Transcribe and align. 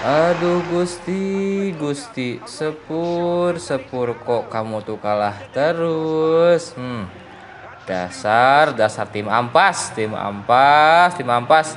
Aduh 0.00 0.64
Gusti, 0.72 1.76
Gusti, 1.76 2.40
sepur, 2.48 3.60
sepur 3.60 4.16
kok 4.16 4.48
kamu 4.48 4.80
tuh 4.80 4.96
kalah 4.96 5.36
terus. 5.52 6.72
Hmm. 6.72 7.04
Dasar, 7.84 8.72
dasar 8.72 9.12
tim 9.12 9.28
ampas, 9.28 9.92
tim 9.92 10.16
ampas, 10.16 11.20
tim 11.20 11.28
ampas. 11.28 11.76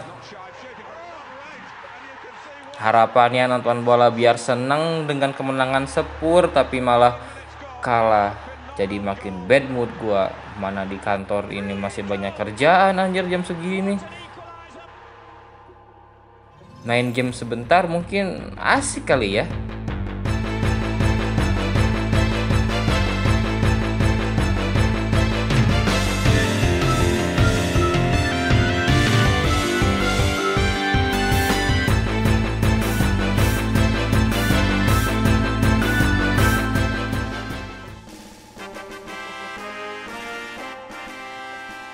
Harapannya 2.79 3.51
nonton 3.51 3.83
bola 3.83 4.07
biar 4.07 4.39
seneng 4.39 5.03
dengan 5.03 5.35
kemenangan 5.35 5.83
sepur 5.83 6.47
tapi 6.47 6.79
malah 6.79 7.19
kalah. 7.83 8.39
Jadi 8.79 9.03
makin 9.03 9.51
bad 9.51 9.67
mood 9.67 9.91
gua. 9.99 10.31
Mana 10.63 10.87
di 10.87 10.95
kantor 10.95 11.51
ini 11.51 11.75
masih 11.75 12.07
banyak 12.07 12.31
kerjaan 12.39 13.03
anjir 13.03 13.27
jam 13.27 13.43
segini 13.43 13.99
main 16.83 17.15
game 17.15 17.31
sebentar 17.31 17.87
mungkin 17.87 18.55
asik 18.59 19.07
kali 19.07 19.39
ya. 19.39 19.47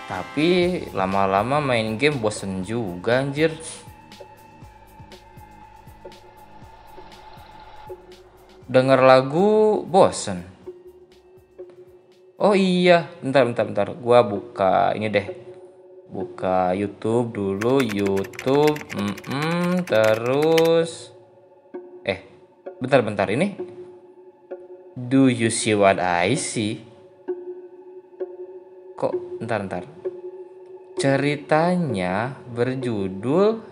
Tapi 0.10 0.90
lama-lama 0.96 1.62
main 1.62 2.00
game 2.00 2.18
bosen 2.18 2.66
juga 2.66 3.22
anjir. 3.22 3.54
Denger 8.70 9.02
lagu 9.02 9.82
bosen. 9.82 10.46
Oh 12.40 12.54
iya, 12.54 13.10
bentar 13.20 13.44
bentar 13.44 13.66
bentar. 13.66 13.88
Gua 13.98 14.22
buka 14.22 14.94
ini 14.94 15.10
deh. 15.10 15.28
Buka 16.10 16.72
YouTube 16.78 17.34
dulu, 17.34 17.82
YouTube. 17.82 18.78
Mm 18.96 19.14
-mm, 19.18 19.70
terus 19.84 21.12
eh, 22.06 22.24
bentar 22.78 23.02
bentar 23.02 23.28
ini. 23.34 23.58
Do 24.96 25.28
you 25.28 25.50
see 25.50 25.74
what 25.74 25.98
I 26.00 26.38
see? 26.38 26.86
Kok 28.96 29.42
bentar 29.42 29.60
bentar. 29.66 29.84
Ceritanya 31.00 32.36
berjudul 32.52 33.64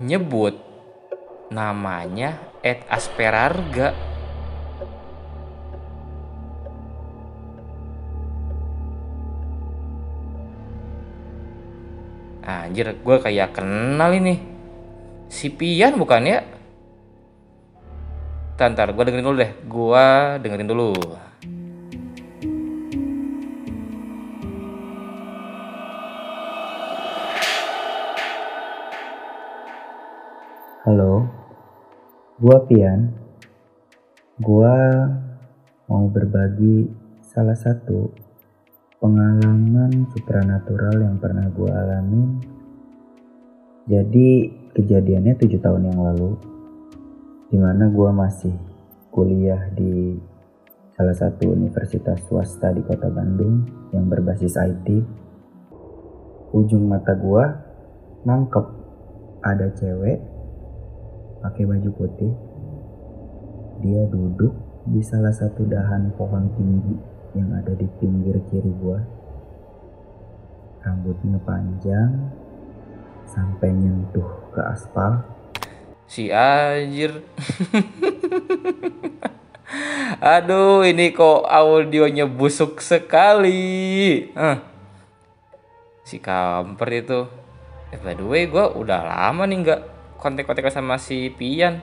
nyebut 0.00 0.54
namanya 1.52 2.56
Ed 2.64 2.86
Asperarga. 2.88 4.11
Anjir, 12.42 12.98
gue 12.98 13.16
kayak 13.22 13.54
kenal 13.54 14.10
ini. 14.10 14.42
Si 15.30 15.46
Pian 15.48 15.94
bukan 15.94 16.26
ya? 16.26 16.42
Tantar, 18.58 18.90
gue 18.90 19.02
dengerin 19.06 19.26
dulu 19.26 19.36
deh. 19.38 19.52
Gue 19.70 20.06
dengerin 20.42 20.68
dulu. 20.68 20.90
Halo, 30.82 31.30
gua 32.42 32.58
Pian. 32.66 33.14
Gua 34.42 34.74
mau 35.86 36.10
berbagi 36.10 36.90
salah 37.22 37.54
satu 37.54 38.10
pengalaman 39.02 40.06
supranatural 40.14 41.02
yang 41.02 41.18
pernah 41.18 41.50
gua 41.50 41.74
alamin. 41.74 42.38
Jadi 43.90 44.46
kejadiannya 44.78 45.34
tujuh 45.42 45.58
tahun 45.58 45.90
yang 45.90 45.98
lalu, 46.06 46.38
di 47.50 47.58
mana 47.58 47.90
gua 47.90 48.14
masih 48.14 48.54
kuliah 49.10 49.58
di 49.74 50.14
salah 50.94 51.18
satu 51.18 51.50
universitas 51.50 52.22
swasta 52.30 52.70
di 52.70 52.86
kota 52.86 53.10
Bandung 53.10 53.66
yang 53.90 54.06
berbasis 54.06 54.54
IT. 54.54 54.86
Ujung 56.54 56.86
mata 56.86 57.18
gua 57.18 57.58
nangkep 58.22 58.66
ada 59.42 59.66
cewek 59.74 60.22
pakai 61.42 61.66
baju 61.66 61.90
putih. 61.90 62.32
Dia 63.82 64.06
duduk 64.06 64.54
di 64.86 65.02
salah 65.02 65.34
satu 65.34 65.66
dahan 65.66 66.14
pohon 66.14 66.54
tinggi 66.54 67.11
yang 67.32 67.48
ada 67.56 67.72
di 67.72 67.88
pinggir 68.00 68.36
kiri 68.48 68.72
gua. 68.80 69.00
Rambutnya 70.82 71.38
panjang 71.46 72.32
sampai 73.28 73.72
nyentuh 73.72 74.28
ke 74.52 74.60
aspal. 74.60 75.24
Si 76.04 76.28
anjir. 76.28 77.22
Aduh, 80.20 80.84
ini 80.84 81.10
kok 81.16 81.48
audionya 81.48 82.28
busuk 82.28 82.84
sekali. 82.84 84.28
Hah. 84.36 84.60
Si 86.04 86.20
kamper 86.20 86.88
itu. 86.92 87.20
Eh, 87.88 87.98
by 88.00 88.12
the 88.16 88.24
way, 88.28 88.44
gue 88.44 88.60
udah 88.60 89.00
lama 89.08 89.48
nih 89.48 89.58
nggak 89.64 89.80
kontak-kontak 90.20 90.68
sama 90.68 91.00
si 91.00 91.32
Pian. 91.32 91.80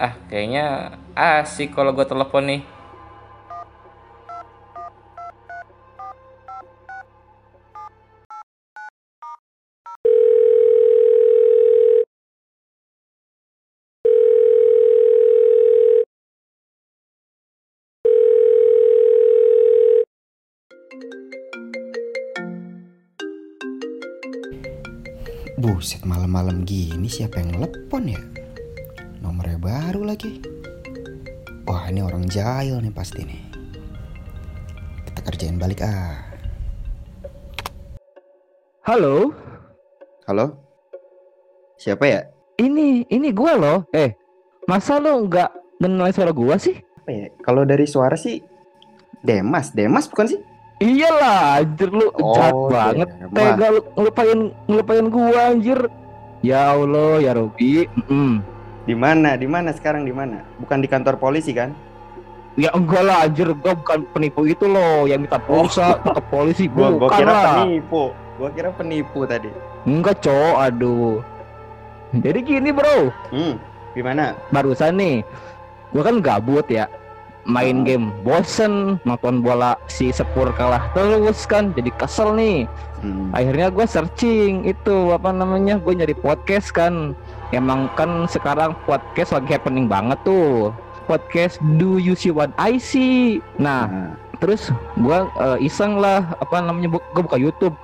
Ah, 0.00 0.16
kayaknya 0.28 0.96
asik 1.12 1.76
kalau 1.76 1.92
gue 1.92 2.08
telepon 2.08 2.44
nih. 2.48 2.62
Buset 25.86 26.02
malam-malam 26.02 26.66
gini 26.66 27.06
siapa 27.06 27.38
yang 27.38 27.62
telepon 27.62 28.10
ya? 28.10 28.18
Nomornya 29.22 29.54
baru 29.54 30.02
lagi. 30.02 30.42
Wah 31.62 31.86
ini 31.86 32.02
orang 32.02 32.26
jahil 32.26 32.82
nih 32.82 32.90
pasti 32.90 33.22
nih. 33.22 33.38
Kita 35.06 35.22
kerjain 35.22 35.62
balik 35.62 35.86
ah. 35.86 36.26
Halo, 38.82 39.30
Halo? 40.26 40.58
Siapa 41.78 42.02
ya? 42.02 42.34
ini 42.58 43.06
ini 43.06 43.30
gua 43.30 43.54
loh. 43.54 43.78
Eh, 43.94 44.10
masa 44.66 44.98
lo 44.98 45.22
nggak 45.22 45.78
kenal 45.78 46.10
suara 46.10 46.34
gua 46.34 46.58
sih? 46.58 46.74
Apa 46.82 47.10
ya? 47.14 47.26
Kalau 47.46 47.62
dari 47.62 47.86
suara 47.86 48.18
sih 48.18 48.42
Demas, 49.22 49.70
Demas 49.70 50.10
bukan 50.10 50.34
sih? 50.34 50.40
Iyalah, 50.76 51.64
anjir 51.64 51.88
lu 51.88 52.12
jahat 52.36 52.52
Oh, 52.52 52.68
banget. 52.68 53.08
Tega 53.32 53.66
lu 53.72 53.80
ngelupain 53.96 54.38
ngelupain 54.68 55.06
gua 55.08 55.40
anjir. 55.48 55.80
Ya 56.44 56.76
Allah, 56.76 57.16
ya 57.24 57.32
Robi. 57.32 57.88
Mm-mm. 57.96 58.44
Di 58.84 58.92
mana? 58.92 59.40
Di 59.40 59.48
mana 59.48 59.72
sekarang 59.72 60.04
di 60.04 60.12
mana? 60.12 60.44
Bukan 60.60 60.84
di 60.84 60.88
kantor 60.88 61.16
polisi 61.16 61.56
kan? 61.56 61.72
Ya 62.60 62.68
enggak 62.76 63.02
lah 63.04 63.24
anjir, 63.24 63.48
gua 63.56 63.72
bukan 63.72 64.04
penipu 64.12 64.44
itu 64.44 64.68
loh 64.68 65.08
yang 65.08 65.24
minta 65.24 65.40
pulsa 65.40 65.96
ke 65.96 66.20
polisi. 66.28 66.68
Gua, 66.72 66.92
gua 66.92 67.08
kira 67.08 67.32
lah. 67.32 67.56
penipu. 67.64 68.12
Gua 68.36 68.48
kira 68.52 68.68
penipu 68.72 69.24
tadi. 69.24 69.48
Enggak, 69.88 70.20
Cok. 70.20 70.54
Aduh. 70.60 71.24
Jadi 72.12 72.38
gini, 72.44 72.68
Bro. 72.68 73.08
Hmm, 73.32 73.56
gimana? 73.96 74.36
Barusan 74.52 74.96
nih, 74.96 75.24
gua 75.88 76.04
kan 76.04 76.20
gabut 76.20 76.68
ya. 76.68 76.84
Main 77.46 77.82
Hmm. 77.82 77.86
game 77.86 78.06
bosen 78.26 78.98
nonton 79.06 79.38
bola 79.38 79.78
si 79.86 80.10
Sepur 80.10 80.50
kalah 80.52 80.90
terus 80.92 81.46
kan 81.46 81.70
jadi 81.72 81.94
kesel 81.94 82.34
nih. 82.34 82.66
Hmm. 82.96 83.30
akhirnya 83.30 83.70
gue 83.70 83.86
searching 83.86 84.66
itu 84.66 85.14
apa 85.14 85.30
namanya 85.30 85.78
gue 85.78 85.94
nyari 85.94 86.16
podcast 86.16 86.74
kan. 86.74 87.14
Emang 87.54 87.86
kan 87.94 88.26
sekarang 88.26 88.74
podcast 88.82 89.30
lagi 89.30 89.54
happening 89.54 89.86
banget 89.86 90.18
tuh. 90.26 90.74
Podcast 91.06 91.62
do 91.78 92.02
you 92.02 92.18
see 92.18 92.34
what 92.34 92.50
I 92.58 92.82
see? 92.82 93.38
Nah 93.56 93.86
Nah, 93.86 94.10
terus 94.42 94.74
gue 94.98 95.18
iseng 95.60 96.02
lah 96.02 96.34
apa 96.36 96.58
namanya 96.58 96.98
gue 96.98 97.22
buka 97.22 97.38
YouTube. 97.38 97.78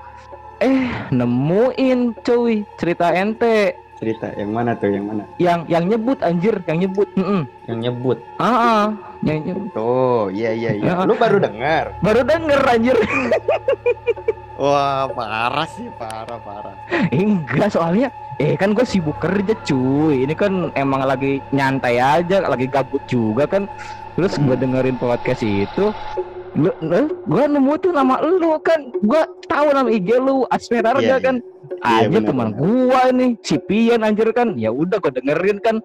Eh 0.59 0.91
nemuin 1.11 2.19
cuy 2.23 2.67
cerita 2.75 3.11
ente 3.11 3.79
cerita 4.03 4.35
yang 4.35 4.51
mana 4.51 4.75
tuh 4.75 4.91
yang 4.91 5.07
mana? 5.07 5.23
Yang 5.39 5.61
yang 5.71 5.85
nyebut 5.87 6.19
anjir 6.27 6.59
yang 6.67 6.79
nyebut. 6.83 7.07
Mm-mm. 7.15 7.47
yang 7.71 7.79
nyebut? 7.79 8.19
Ah 8.43 8.51
ah. 8.51 8.85
yang 9.23 9.47
nyebut. 9.47 9.71
Tuh 9.71 10.27
iya 10.35 10.51
iya 10.51 10.71
iya. 10.75 10.91
Ya. 10.99 11.07
lu 11.07 11.15
baru 11.15 11.39
dengar? 11.39 11.95
Baru 12.03 12.27
denger 12.27 12.61
anjir. 12.67 12.99
Wah 14.59 15.07
parah 15.15 15.67
sih 15.71 15.87
parah 15.95 16.39
parah. 16.43 16.75
Enggak 17.15 17.71
soalnya 17.71 18.11
eh 18.43 18.59
kan 18.59 18.75
gue 18.75 18.83
sibuk 18.83 19.23
kerja 19.23 19.55
cuy. 19.63 20.27
Ini 20.27 20.35
kan 20.35 20.75
emang 20.75 21.07
lagi 21.07 21.39
nyantai 21.55 22.03
aja 22.03 22.43
lagi 22.43 22.67
gabut 22.67 23.07
juga 23.07 23.47
kan. 23.47 23.71
Terus 24.19 24.35
gue 24.35 24.57
dengerin 24.59 24.99
podcast 24.99 25.47
itu 25.47 25.95
lu, 26.59 26.69
lu 26.83 27.07
gue 27.31 27.45
nemu 27.47 27.73
tuh 27.79 27.95
nama 27.95 28.19
lu 28.19 28.59
kan. 28.67 28.91
Gue 28.99 29.23
tahu 29.47 29.71
nama 29.71 29.87
IG 29.87 30.11
lu 30.19 30.43
Asmerarga 30.51 30.99
Iya, 30.99 31.17
iya. 31.19 31.23
kan 31.23 31.37
Iya, 31.83 32.07
aja 32.07 32.19
teman 32.23 32.55
gua 32.55 33.11
nih 33.11 33.35
si 33.43 33.59
Pian 33.59 34.07
anjir 34.07 34.31
kan. 34.31 34.55
Ya 34.55 34.71
udah 34.71 35.03
gue 35.03 35.13
dengerin 35.19 35.59
kan. 35.59 35.83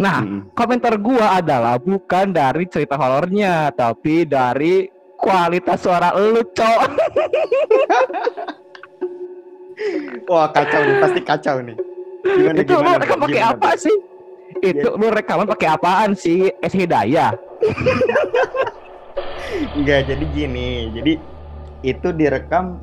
Nah 0.00 0.24
Mm-mm. 0.24 0.48
komentar 0.56 0.96
gua 0.96 1.36
adalah 1.36 1.76
bukan 1.76 2.32
dari 2.32 2.64
cerita 2.66 2.96
horornya 2.96 3.68
tapi 3.76 4.24
dari 4.24 4.88
kualitas 5.20 5.84
suara 5.84 6.16
lu 6.16 6.40
cok. 6.40 6.80
Wah 10.30 10.48
kacau 10.50 10.80
nih 10.82 10.96
pasti 10.98 11.20
kacau 11.22 11.56
nih. 11.62 11.76
Gimana 12.24 12.58
itu 12.58 12.72
lu 12.72 12.82
gimana 12.82 12.98
rekam 12.98 13.18
Bro? 13.18 13.24
pakai 13.28 13.42
apa 13.44 13.70
sih? 13.78 13.96
Itu 14.58 14.88
lu 14.98 15.06
rekaman 15.12 15.46
pakai 15.46 15.68
apaan 15.70 16.10
sih? 16.18 16.50
S 16.64 16.72
Hidayah. 16.74 17.30
Enggak, 19.78 20.10
jadi 20.10 20.24
gini. 20.34 20.90
Jadi 20.94 21.12
itu 21.86 22.08
direkam 22.10 22.82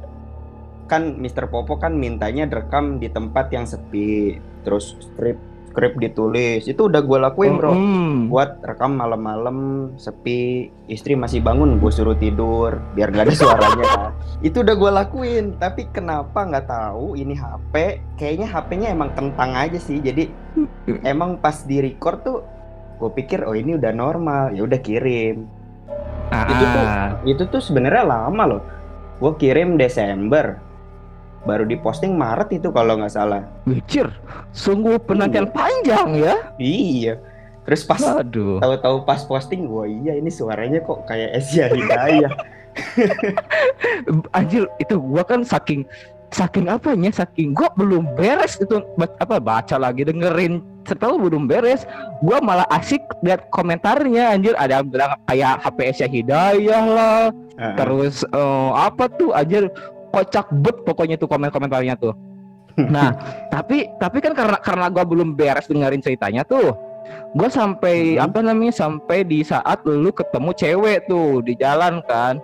kan 0.85 1.17
Mr. 1.17 1.49
Popo 1.49 1.77
kan 1.77 1.97
mintanya 1.97 2.45
direkam 2.45 2.97
di 3.01 3.09
tempat 3.09 3.49
yang 3.53 3.65
sepi. 3.65 4.37
Terus 4.65 4.97
skrip 5.01 5.37
skrip 5.75 5.99
ditulis. 5.99 6.63
Itu 6.71 6.87
udah 6.87 7.03
gue 7.03 7.19
lakuin, 7.19 7.59
Bro. 7.59 7.71
Hmm. 7.75 8.31
Buat 8.31 8.63
rekam 8.63 8.95
malam-malam 8.95 9.91
sepi, 9.99 10.71
istri 10.87 11.19
masih 11.19 11.43
bangun, 11.43 11.83
gue 11.83 11.91
suruh 11.91 12.15
tidur 12.15 12.79
biar 12.95 13.11
gak 13.11 13.27
ada 13.27 13.35
suaranya. 13.35 13.85
itu 14.47 14.63
udah 14.63 14.71
gue 14.71 14.91
lakuin, 14.95 15.45
tapi 15.59 15.91
kenapa 15.91 16.47
nggak 16.47 16.71
tahu 16.71 17.19
ini 17.19 17.35
HP? 17.35 17.99
Kayaknya 18.15 18.47
HP-nya 18.47 18.87
emang 18.95 19.11
kentang 19.19 19.51
aja 19.51 19.75
sih. 19.75 19.99
Jadi 19.99 20.31
emang 21.03 21.43
pas 21.43 21.67
di 21.67 21.83
record 21.83 22.23
tuh 22.23 22.39
gue 22.95 23.11
pikir 23.11 23.43
oh 23.43 23.51
ini 23.51 23.75
udah 23.75 23.91
normal, 23.91 24.55
ya 24.55 24.63
udah 24.63 24.79
kirim 24.79 25.65
Ah, 26.33 26.49
itu 26.49 26.65
tuh 26.65 26.85
itu 27.29 27.43
tuh 27.53 27.61
sebenarnya 27.61 28.03
lama 28.05 28.43
loh 28.49 28.61
gue 29.21 29.31
kirim 29.37 29.77
Desember 29.77 30.57
baru 31.45 31.63
diposting 31.63 32.17
Maret 32.17 32.57
itu 32.57 32.73
kalau 32.73 32.97
nggak 32.97 33.13
salah. 33.13 33.45
Wicir, 33.69 34.09
sungguh 34.51 34.97
penantian 35.05 35.47
panjang 35.53 36.17
ya. 36.17 36.35
iya. 36.57 37.15
Terus 37.65 37.81
pas 37.81 37.97
Aduh. 37.97 38.61
tahu-tahu 38.61 39.09
pas 39.09 39.25
posting 39.25 39.65
wah 39.65 39.89
iya 39.89 40.13
ini 40.13 40.29
suaranya 40.29 40.85
kok 40.85 41.01
kayak 41.09 41.33
Asia 41.41 41.65
Hidayah. 41.73 42.29
Anjir, 44.37 44.69
itu 44.77 45.01
gua 45.01 45.25
kan 45.25 45.41
saking 45.41 45.81
saking 46.29 46.69
apanya, 46.69 47.09
saking 47.09 47.57
gua 47.57 47.73
belum 47.73 48.05
beres 48.13 48.61
itu 48.61 48.85
apa 49.17 49.41
baca 49.41 49.81
lagi 49.81 50.05
dengerin. 50.05 50.61
Setelah 50.85 51.17
belum 51.17 51.49
beres, 51.49 51.89
gua 52.21 52.37
malah 52.37 52.69
asik 52.69 53.01
lihat 53.25 53.49
komentarnya 53.49 54.37
anjir. 54.37 54.53
Ada 54.61 54.85
yang 54.85 54.87
bilang 54.93 55.11
kayak 55.25 55.65
HPS 55.65 55.97
ya 56.05 56.09
Hidayah 56.11 56.83
lah, 56.85 57.21
Heeh. 57.57 57.75
terus 57.81 58.21
eh, 58.29 58.69
apa 58.77 59.09
tuh 59.09 59.33
anjir 59.33 59.73
kocak 60.15 60.47
bet 60.63 60.79
pokoknya 60.87 61.19
tuh 61.19 61.27
komen-komentarnya 61.27 61.99
tuh. 61.99 62.15
Nah, 62.75 63.15
tapi 63.47 63.87
tapi 63.95 64.19
kan 64.19 64.35
karena 64.35 64.59
karena 64.59 64.87
gua 64.91 65.07
belum 65.07 65.31
beres 65.31 65.67
dengerin 65.67 66.03
ceritanya 66.03 66.43
tuh. 66.43 66.75
Gua 67.31 67.47
sampai 67.47 68.19
Mhm. 68.19 68.25
apa 68.27 68.39
namanya 68.43 68.73
sampai 68.75 69.23
di 69.23 69.43
saat 69.43 69.79
lu 69.87 70.11
ketemu 70.11 70.51
cewek 70.51 71.07
tuh 71.07 71.39
di 71.39 71.55
jalan 71.55 72.03
kan. 72.03 72.35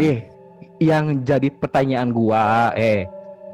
Eh, 0.00 0.24
yang 0.80 1.20
jadi 1.20 1.52
pertanyaan 1.52 2.08
gua, 2.08 2.72
eh, 2.72 3.04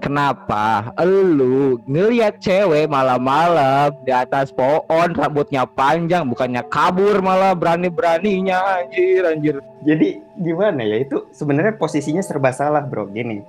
kenapa 0.01 0.91
lu 1.05 1.79
ngelihat 1.85 2.41
cewek 2.41 2.89
malam-malam 2.89 3.93
di 4.03 4.11
atas 4.11 4.51
pohon 4.51 5.13
rambutnya 5.13 5.69
panjang 5.69 6.25
bukannya 6.27 6.65
kabur 6.67 7.21
malah 7.21 7.53
berani-beraninya 7.53 8.83
anjir 8.83 9.23
anjir. 9.29 9.57
jadi 9.85 10.25
gimana 10.41 10.83
ya 10.83 10.97
itu 11.05 11.29
sebenarnya 11.31 11.77
posisinya 11.77 12.25
serba 12.25 12.51
salah 12.51 12.81
bro 12.83 13.07
gini 13.07 13.45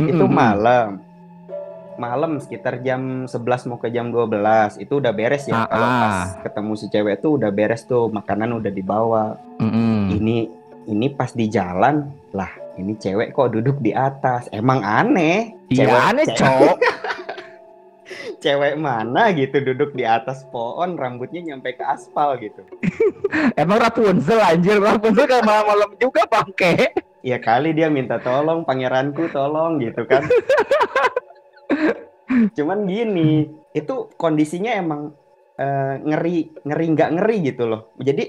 itu 0.00 0.24
Mm-mm. 0.24 0.32
malam 0.32 1.04
malam 2.00 2.40
sekitar 2.40 2.80
jam 2.80 3.28
11 3.28 3.68
mau 3.68 3.76
ke 3.76 3.92
jam 3.92 4.08
12 4.08 4.80
itu 4.80 4.92
udah 4.96 5.12
beres 5.12 5.44
ya 5.44 5.52
Ah, 5.52 5.66
kalau 5.68 5.84
ah. 5.84 6.00
pas 6.00 6.16
ketemu 6.48 6.72
si 6.80 6.86
cewek 6.88 7.20
tuh 7.20 7.36
udah 7.36 7.50
beres 7.52 7.84
tuh 7.84 8.08
makanan 8.08 8.56
udah 8.56 8.72
dibawa 8.72 9.36
Mm-mm. 9.60 10.16
ini 10.16 10.48
ini 10.88 11.06
pas 11.12 11.36
di 11.36 11.44
jalan 11.52 12.08
lah 12.32 12.50
ini 12.74 12.94
cewek 12.94 13.30
kok 13.30 13.50
duduk 13.50 13.78
di 13.78 13.90
atas 13.90 14.46
emang 14.50 14.80
aneh 14.80 15.50
Iya 15.66 15.84
Cewek- 15.84 16.04
aneh 16.04 16.24
cok. 16.28 16.76
cewek 18.40 18.74
mana 18.74 19.30
gitu 19.30 19.62
duduk 19.62 19.92
di 19.92 20.02
atas 20.02 20.42
pohon 20.48 20.94
rambutnya 20.94 21.38
nyampe 21.44 21.72
ke 21.72 21.82
aspal 21.82 22.36
gitu 22.36 22.60
Emang 23.54 23.78
Rapunzel 23.78 24.38
anjir 24.38 24.76
Rapunzel 24.76 25.24
kayak 25.24 25.44
malam-malam 25.44 25.94
juga 25.94 26.24
bangke. 26.24 26.90
ya 27.20 27.36
kali 27.36 27.70
dia 27.70 27.86
minta 27.86 28.16
tolong 28.16 28.64
pangeranku 28.64 29.28
tolong 29.28 29.78
gitu 29.78 30.02
kan 30.04 30.24
cuman 32.56 32.84
gini 32.84 33.48
itu 33.70 34.08
kondisinya 34.14 34.72
emang 34.72 35.12
eh, 35.54 35.94
ngeri 36.00 36.48
ngeri 36.64 36.84
nggak 36.88 37.10
ngeri 37.12 37.36
gitu 37.44 37.62
loh 37.66 37.80
jadi 37.96 38.24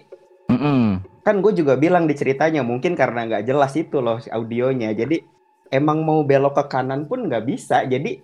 Mm-mm. 0.51 0.99
Kan 1.21 1.39
gue 1.39 1.53
juga 1.53 1.73
bilang 1.75 2.05
di 2.05 2.13
ceritanya 2.13 2.61
mungkin 2.61 2.93
karena 2.93 3.25
nggak 3.25 3.43
jelas 3.45 3.73
itu 3.73 3.97
loh 3.97 4.17
audionya 4.19 4.91
jadi 4.91 5.21
emang 5.69 6.01
mau 6.01 6.21
belok 6.21 6.57
ke 6.57 6.65
kanan 6.67 7.05
pun 7.05 7.25
nggak 7.25 7.45
bisa 7.45 7.85
jadi 7.85 8.19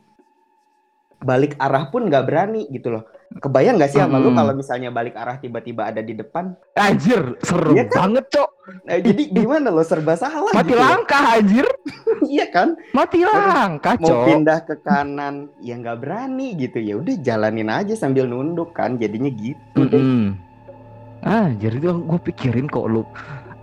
balik 1.18 1.58
arah 1.58 1.90
pun 1.90 2.06
nggak 2.06 2.26
berani 2.26 2.70
gitu 2.70 2.94
loh 2.94 3.04
kebayang 3.38 3.76
nggak 3.76 3.90
sih 3.90 3.98
sama 3.98 4.18
lu 4.18 4.32
kalau 4.32 4.54
misalnya 4.54 4.88
balik 4.88 5.14
arah 5.14 5.36
tiba-tiba 5.36 5.90
ada 5.90 6.00
di 6.00 6.14
depan 6.14 6.54
Anjir 6.74 7.36
seru 7.42 7.74
Iya 7.74 7.84
kan? 7.86 7.98
banget 8.00 8.26
cok. 8.30 8.50
Nah, 8.84 8.98
jadi 9.00 9.24
gimana 9.28 9.68
lo 9.68 9.82
serba 9.82 10.14
salah 10.14 10.52
Mati 10.52 10.68
gitu 10.68 10.76
loh. 10.76 10.84
langkah 10.84 11.24
anjir. 11.34 11.68
iya 12.30 12.46
kan 12.48 12.78
Mati 12.92 13.20
langkah 13.20 13.96
mau 13.98 14.08
cok. 14.08 14.24
pindah 14.26 14.60
ke 14.64 14.76
kanan 14.80 15.36
ya 15.60 15.76
nggak 15.76 15.98
berani 16.00 16.56
gitu 16.56 16.78
ya 16.78 16.96
udah 16.96 17.16
jalanin 17.20 17.68
aja 17.68 17.94
sambil 17.94 18.24
nunduk 18.24 18.72
kan 18.72 18.96
jadinya 18.96 19.28
gitu 19.30 19.80
deh. 19.84 19.98
Mm-mm. 19.98 20.24
Ah, 20.30 20.47
jadi 21.60 21.84
tuh 21.84 22.00
gue 22.08 22.20
pikirin 22.32 22.72
kok 22.72 22.88
lu. 22.88 23.04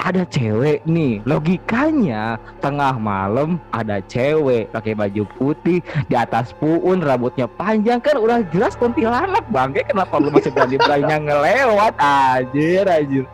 Ada 0.04 0.28
cewek 0.28 0.84
nih 0.84 1.24
logikanya. 1.24 2.36
Tengah 2.60 3.00
malam 3.00 3.56
ada 3.72 4.04
cewek 4.04 4.68
pakai 4.68 4.92
baju 4.92 5.24
putih 5.40 5.80
di 6.12 6.14
atas 6.18 6.52
puun 6.60 7.00
rambutnya 7.00 7.48
panjang. 7.48 8.04
Kan 8.04 8.20
udah 8.20 8.44
jelas 8.52 8.76
kuntilanak 8.76 9.48
bangke. 9.48 9.80
Kenapa 9.88 10.20
lu 10.20 10.28
masih 10.28 10.52
berani 10.52 10.76
beraninya 10.76 11.18
ngelewat? 11.24 11.92
Anjir 11.96 12.84
anjir. 12.84 13.24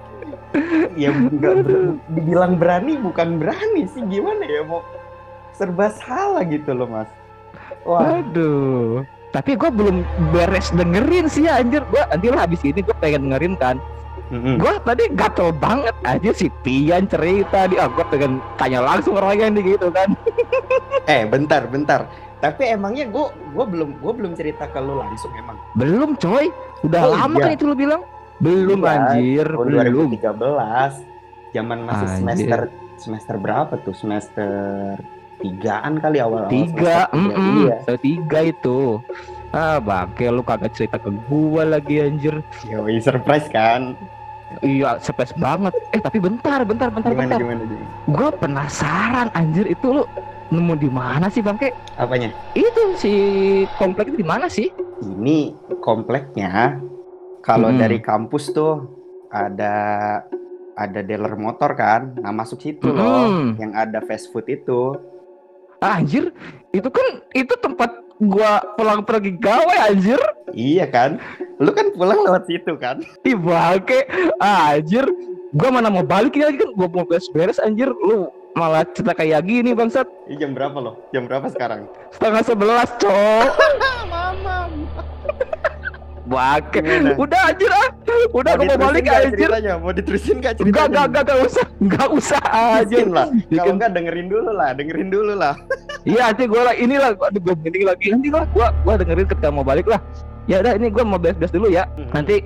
Ya 0.95 1.11
nggak 1.11 1.55
ber- 1.67 1.99
dibilang 2.15 2.55
berani 2.55 3.03
bukan 3.03 3.43
berani 3.43 3.91
sih. 3.91 4.07
Gimana 4.07 4.47
ya 4.47 4.63
mau 4.63 4.87
serba 5.59 5.91
salah 5.91 6.47
gitu 6.47 6.71
loh 6.71 6.87
mas. 6.87 7.11
Wah. 7.83 8.23
Aduh. 8.23 9.03
Tapi 9.35 9.59
gue 9.59 9.71
belum 9.75 10.07
beres 10.31 10.71
dengerin 10.71 11.27
sih 11.27 11.51
anjir. 11.51 11.83
Gue 11.91 12.03
nanti 12.07 12.31
lah 12.31 12.47
habis 12.47 12.63
ini 12.63 12.79
gue 12.79 12.95
pengen 13.03 13.27
dengerin 13.27 13.59
kan 13.59 13.83
mm-mm. 14.31 14.57
Gua 14.57 14.79
tadi 14.81 15.11
gatel 15.11 15.51
banget 15.53 15.95
aja 16.03 16.31
si 16.31 16.47
Pian 16.63 17.05
cerita 17.05 17.67
di 17.67 17.77
ah, 17.77 17.87
gua 17.87 18.07
pengen 18.07 18.39
tanya 18.57 18.81
langsung 18.81 19.15
orangnya 19.15 19.51
nih 19.53 19.75
gitu 19.75 19.91
kan. 19.91 20.15
eh 21.11 21.27
bentar 21.27 21.67
bentar 21.67 22.07
tapi 22.41 22.73
emangnya 22.73 23.05
gue 23.05 23.27
gue 23.53 23.67
belum 23.69 24.01
gue 24.01 24.13
belum 24.17 24.33
cerita 24.33 24.65
ke 24.65 24.81
lu 24.81 24.97
langsung 24.97 25.29
emang 25.37 25.61
Belum 25.77 26.17
coy, 26.17 26.49
udah 26.81 27.03
Oh, 27.05 27.13
lama 27.13 27.37
iya. 27.37 27.45
kan 27.45 27.51
itu 27.53 27.65
lu 27.69 27.77
bilang? 27.77 28.01
Belum 28.41 28.81
Iya, 28.81 28.97
anjir, 28.97 29.47
belum. 29.53 30.17
2013 30.17 31.05
zaman 31.53 31.79
masih 31.85 32.07
Anjir. 32.09 32.17
semester 32.17 32.61
semester 32.97 33.35
berapa 33.37 33.77
tuh 33.85 33.93
semester 33.93 34.97
tigaan 35.37 36.01
kali 36.01 36.17
awal 36.17 36.49
Tiga, 36.49 37.13
mm 37.13 37.29
iya 37.61 37.77
tiga 37.97 38.41
itu. 38.41 39.01
Ah 39.53 39.77
bangke 39.77 40.33
lu 40.33 40.41
kagak 40.41 40.73
cerita 40.73 40.97
ke 40.97 41.13
gua 41.29 41.69
lagi 41.69 42.01
anjir. 42.01 42.41
Yoi, 42.65 43.05
surprise 43.05 43.53
kan 43.53 43.93
Iya, 44.59 44.99
surprise 44.99 45.31
banget. 45.35 45.71
Eh 45.95 46.03
tapi 46.03 46.19
bentar, 46.19 46.67
bentar, 46.67 46.91
bentar, 46.91 47.11
gimana 47.11 47.31
bentar. 47.31 47.39
gimana 47.39 47.63
gimana 47.63 47.87
Gua 48.11 48.29
penasaran 48.35 49.31
anjir 49.31 49.65
itu 49.65 49.87
lu 49.95 50.03
nemu 50.51 50.75
di 50.75 50.91
mana 50.91 51.31
sih 51.31 51.39
bangke? 51.39 51.71
apanya 51.95 52.35
Itu 52.53 52.99
si 52.99 53.13
komplek 53.79 54.11
itu 54.11 54.19
di 54.19 54.27
mana 54.27 54.51
sih? 54.51 54.69
ini 55.01 55.57
kompleknya 55.81 56.77
kalau 57.41 57.73
Mm-mm. 57.73 57.81
dari 57.81 58.05
kampus 58.05 58.53
tuh 58.53 58.85
ada 59.31 59.73
ada 60.77 61.01
dealer 61.01 61.41
motor 61.41 61.73
kan 61.73 62.13
nah 62.19 62.29
masuk 62.29 62.61
situ 62.61 62.93
loh 62.93 63.25
Mm-mm. 63.25 63.57
yang 63.57 63.73
ada 63.73 64.05
fast 64.05 64.29
food 64.29 64.45
itu 64.45 64.93
Anjir, 65.81 66.29
itu 66.77 66.89
kan 66.93 67.25
itu 67.33 67.55
tempat 67.57 67.89
gua 68.21 68.61
pulang 68.77 69.01
pergi 69.01 69.33
gawe 69.41 69.89
anjir. 69.89 70.21
Iya 70.53 70.85
kan? 70.93 71.17
Lu 71.57 71.73
kan 71.73 71.89
pulang 71.97 72.21
lewat 72.21 72.45
situ 72.45 72.77
kan? 72.77 73.01
Ih 73.25 73.33
bangke, 73.33 74.05
anjir. 74.45 75.09
Gua 75.57 75.73
mana 75.73 75.89
mau 75.89 76.05
balik 76.05 76.37
lagi 76.37 76.61
kan 76.61 76.71
gua 76.77 76.89
mau 76.93 77.09
beres-beres 77.09 77.57
anjir. 77.57 77.89
Lu 77.89 78.29
malah 78.53 78.85
cerita 78.93 79.17
kayak 79.17 79.49
gini 79.49 79.73
bangsat. 79.73 80.05
Ih, 80.29 80.37
jam 80.37 80.53
berapa 80.53 80.77
loh? 80.77 81.01
Jam 81.17 81.25
berapa 81.25 81.49
sekarang? 81.49 81.89
Setengah 82.13 82.43
sebelas 82.45 82.89
cok. 83.01 83.49
Mamam. 84.13 84.50
Gimana? 86.31 87.11
Udah 87.17 87.41
anjir 87.45 87.71
ah. 87.71 87.89
Udah 88.31 88.53
gua 88.55 88.67
mau 88.69 88.79
balik 88.87 89.05
anjir. 89.05 89.35
ceritanya? 89.43 89.73
Mau 89.77 89.91
diterusin 89.91 90.37
gak 90.39 90.55
Enggak, 90.55 90.55
ceritanya? 90.57 90.87
enggak, 90.87 91.05
enggak, 91.05 91.23
enggak 91.23 91.39
usah. 91.43 91.67
Enggak 91.77 92.09
usah 92.11 92.43
anjir. 92.47 92.99
Bikin 93.01 93.11
lah. 93.11 93.27
Kalau 93.51 93.73
enggak 93.75 93.91
dengerin 93.93 94.27
dulu 94.27 94.51
lah, 94.51 94.69
dengerin 94.73 95.09
dulu 95.09 95.33
lah. 95.35 95.55
Iya 96.01 96.23
nanti 96.27 96.45
gue 96.45 96.57
lah 96.59 96.75
inilah 96.75 97.11
gua 97.13 97.29
aduh 97.29 97.43
gue 97.43 97.55
mending 97.59 97.85
lagi 97.85 98.07
nanti 98.09 98.29
lah 98.29 98.49
gue 98.49 98.65
gue 98.65 98.95
dengerin 98.97 99.27
ketika 99.29 99.49
mau 99.49 99.61
balik 99.61 99.85
lah 99.85 100.01
ya 100.47 100.57
udah 100.59 100.73
ini 100.73 100.89
gue 100.89 101.05
mau 101.05 101.21
beres-beres 101.21 101.53
dulu 101.53 101.69
ya 101.69 101.85
Mhm. 101.93 102.09
nanti 102.11 102.37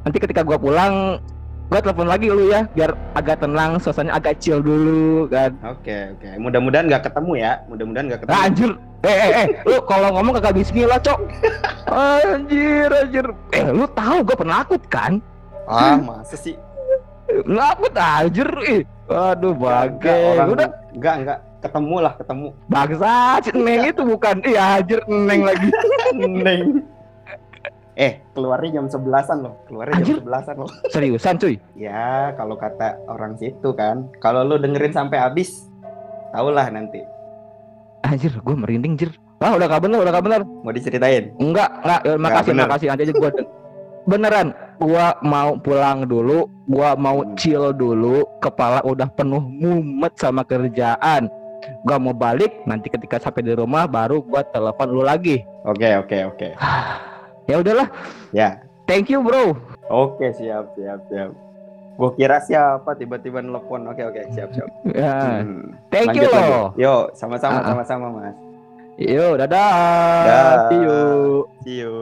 nanti 0.00 0.16
ketika 0.18 0.40
gue 0.40 0.56
pulang 0.56 1.20
gue 1.64 1.80
telepon 1.80 2.08
lagi 2.08 2.28
lu 2.28 2.48
ya 2.48 2.64
biar 2.70 2.96
agak 3.12 3.40
tenang 3.40 3.76
suasananya 3.76 4.14
agak 4.14 4.40
chill 4.40 4.56
dulu 4.58 5.28
kan 5.28 5.52
Oke, 5.66 6.16
oke. 6.16 6.28
Mudah-mudahan 6.38 6.88
nggak 6.88 7.04
ketemu 7.04 7.32
ya. 7.36 7.52
Mudah-mudahan 7.66 8.04
nggak 8.08 8.20
ketemu. 8.20 8.32
Ah, 8.32 8.42
anjir 8.42 8.70
eh 9.04 9.16
eh 9.20 9.32
eh 9.36 9.46
lu 9.62 9.78
kalau 9.84 10.08
ngomong 10.12 10.34
kagak 10.34 10.56
bismillah 10.56 10.98
cok 10.98 11.18
anjir 11.86 12.88
anjir 12.90 13.26
eh 13.50 13.64
lu 13.68 13.84
tahu 13.88 14.24
gue 14.24 14.36
penakut 14.36 14.82
kan 14.86 15.20
Ah, 15.64 15.96
masa 15.96 16.34
sih? 16.34 16.56
penakut 17.24 17.92
anjir 17.92 18.48
ih 18.66 18.82
aduh 19.06 19.52
orang 19.54 20.48
udah 20.50 20.68
enggak, 20.90 21.14
enggak. 21.20 21.38
Ketemu 21.60 21.96
lah, 21.96 22.12
ketemu. 22.14 22.48
bangsa 22.68 23.12
neng 23.50 23.82
itu 23.86 24.02
bukan 24.04 24.36
iya 24.44 24.76
anjir 24.76 25.00
neng 25.06 25.40
lagi 25.42 25.68
Neng. 26.12 26.84
Eh, 27.94 28.18
keluarnya 28.34 28.74
jam 28.74 28.90
11-an 28.90 29.38
loh. 29.40 29.54
Keluarnya 29.64 29.96
Anjir. 29.96 30.18
jam 30.18 30.26
11-an 30.26 30.56
loh. 30.58 30.70
seriusan 30.90 31.38
cuy 31.38 31.56
Ya, 31.72 32.34
kalau 32.34 32.58
kata 32.58 32.98
orang 33.06 33.38
situ 33.38 33.70
kan. 33.72 34.10
Kalau 34.18 34.42
lu 34.42 34.58
dengerin 34.58 34.90
sampai 34.90 35.16
habis, 35.16 35.70
tahulah 36.28 36.68
nanti. 36.68 37.00
Anjir 38.04 38.30
gue 38.30 38.54
merinding 38.54 38.94
jir 38.94 39.10
ah 39.40 39.52
udah 39.52 39.66
gak 39.66 39.82
bener 39.82 39.98
udah 39.98 40.12
gak 40.12 40.24
bener 40.24 40.42
Mau 40.44 40.72
diceritain? 40.72 41.32
Enggak, 41.36 41.68
enggak. 41.84 42.00
Ya, 42.00 42.14
makasih, 42.16 42.52
bener. 42.52 42.64
makasih. 42.64 42.86
Nanti 42.88 43.02
aja 43.04 43.14
gua 43.14 43.30
den- 43.30 43.50
beneran. 44.04 44.48
Gua 44.76 45.06
mau 45.20 45.50
pulang 45.56 45.98
dulu, 46.04 46.38
gua 46.64 46.96
mau 46.96 47.20
Hmm. 47.20 47.36
chill 47.36 47.68
dulu. 47.70 48.24
Kepala 48.40 48.80
udah 48.80 49.04
penuh 49.12 49.44
mumet 49.44 50.16
sama 50.16 50.40
kerjaan. 50.42 51.28
Gua 51.84 52.00
mau 52.00 52.16
balik, 52.16 52.64
nanti 52.64 52.88
ketika 52.88 53.20
sampai 53.20 53.44
di 53.44 53.52
rumah 53.52 53.84
baru 53.84 54.24
gua 54.24 54.40
telepon 54.42 54.88
lu 54.88 55.04
lagi. 55.04 55.44
Oke, 55.64 55.88
oke, 55.96 56.18
oke. 56.26 56.48
Ya 57.44 57.60
udahlah. 57.60 57.92
Ya. 58.32 58.64
Thank 58.88 59.12
you, 59.12 59.20
bro. 59.20 59.52
Oke, 59.92 60.32
siap, 60.32 60.72
siap, 60.72 61.04
siap. 61.12 61.28
Gue 61.94 62.10
kira 62.18 62.42
siapa 62.42 62.98
tiba-tiba 62.98 63.38
nelpon. 63.38 63.86
Oke, 63.86 64.02
oke, 64.02 64.22
siap, 64.34 64.50
siap. 64.50 64.66
Ya, 64.90 65.40
Hmm. 65.40 65.78
thank 65.94 66.10
you 66.12 66.26
Lanjut, 66.26 66.30
loh. 66.30 66.42
lanjut. 66.42 66.70
Yo, 66.74 66.94
sama-sama, 67.14 67.62
ah. 67.62 67.66
sama-sama, 67.70 68.06
Mas. 68.10 68.36
Yo, 68.96 69.38
dadah. 69.38 70.22
Dah. 70.26 70.54
See 70.70 70.80
you. 70.80 70.98
See 71.62 71.76
you. 71.80 71.94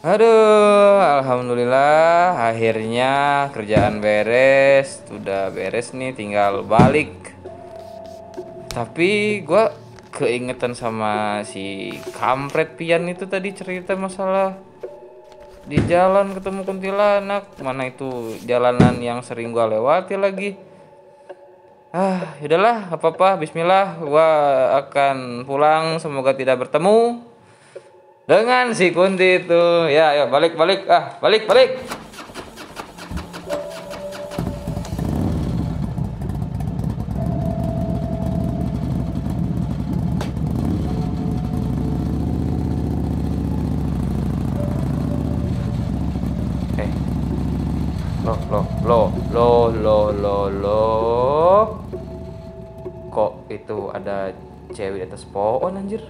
Aduh, 0.00 0.94
alhamdulillah 1.18 2.38
akhirnya 2.48 3.12
kerjaan 3.50 3.98
beres, 3.98 5.02
sudah 5.04 5.50
beres 5.50 5.90
nih 5.90 6.14
tinggal 6.14 6.62
balik. 6.62 7.27
Tapi 8.68 9.42
gua 9.42 9.74
keingetan 10.14 10.72
sama 10.76 11.42
si 11.42 11.92
kampret 12.14 12.78
pian 12.78 13.04
itu 13.10 13.26
tadi 13.26 13.50
cerita 13.52 13.98
masalah 13.98 14.54
di 15.68 15.76
jalan 15.84 16.32
ketemu 16.32 16.64
kuntilanak, 16.64 17.44
mana 17.60 17.90
itu 17.90 18.38
jalanan 18.46 18.96
yang 19.02 19.20
sering 19.20 19.50
gua 19.50 19.68
lewati 19.68 20.14
lagi. 20.16 20.56
Ah, 21.92 22.36
yaudahlah, 22.44 22.92
apa-apa, 22.92 23.40
bismillah, 23.40 23.98
gua 24.00 24.28
akan 24.86 25.44
pulang, 25.48 25.98
semoga 25.98 26.32
tidak 26.36 26.60
bertemu 26.62 27.24
dengan 28.28 28.76
si 28.76 28.92
Kunti 28.92 29.40
itu. 29.44 29.88
Ya 29.88 30.12
ya 30.12 30.24
balik 30.28 30.52
balik. 30.52 30.84
Ah 30.84 31.16
balik 31.24 31.48
balik 31.48 31.80
eh 46.78 46.92
lo 48.28 48.36
lo 48.84 49.00
lo 49.72 50.12
lo 50.12 50.36
lo 50.48 51.76
kok 53.08 53.48
itu 53.52 53.88
ada 53.92 54.32
cewek 54.72 55.00
di 55.02 55.06
atas 55.08 55.24
pohon 55.28 55.76
anjir? 55.76 56.00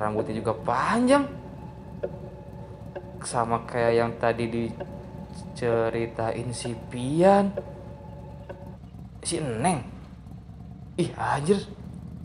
Rambutnya 0.00 0.34
juga 0.36 0.54
panjang. 0.54 1.26
Sama 3.20 3.66
kayak 3.68 3.92
yang 3.96 4.12
tadi 4.16 4.48
diceritain 4.48 6.52
si 6.56 6.72
Pian. 6.88 7.52
Si 9.20 9.40
Neng. 9.40 9.84
Ih 10.96 11.12
anjir. 11.16 11.58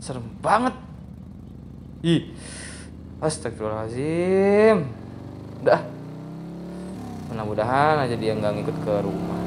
Serem 0.00 0.24
banget. 0.40 0.72
Ih. 2.00 2.32
Astagfirullahaladzim. 3.20 4.88
Udah 5.64 5.96
mudah-mudahan 7.46 8.02
aja 8.02 8.18
dia 8.18 8.34
nggak 8.34 8.58
ngikut 8.58 8.76
ke 8.82 8.94
rumah 9.06 9.45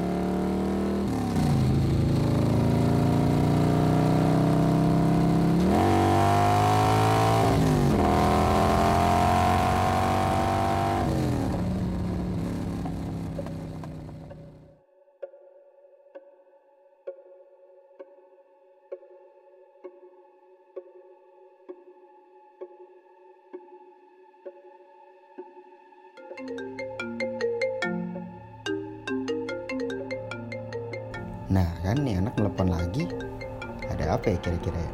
ya 34.30 34.38
kira-kira 34.40 34.78
ya? 34.78 34.94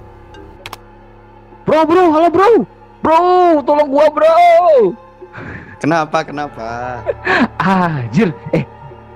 Bro, 1.65 1.79
bro, 1.89 2.03
halo 2.13 2.27
bro. 2.29 2.49
Bro, 3.01 3.19
tolong 3.65 3.89
gua 3.89 4.07
bro. 4.09 4.37
Kenapa? 5.77 6.23
Kenapa? 6.25 7.01
Anjir, 7.61 8.33
eh 8.49 8.65